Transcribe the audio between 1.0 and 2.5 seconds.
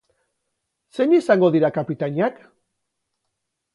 izango dira kapitainak?